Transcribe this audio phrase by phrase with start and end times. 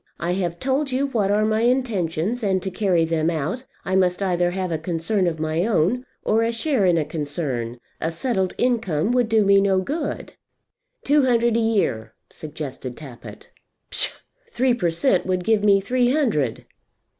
[0.19, 4.23] I have told you what are my intentions, and to carry them out I must
[4.23, 7.79] either have a concern of my own, or a share in a concern.
[7.99, 10.33] A settled income would do me no good."
[11.03, 13.51] "Two hundred a year," suggested Tappitt.
[13.91, 14.11] "Psha!
[14.51, 15.27] Three per cent.
[15.27, 16.65] would give me three hundred."